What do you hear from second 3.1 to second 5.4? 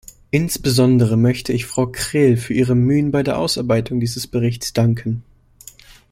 bei der Ausarbeitung dieses Berichts danken.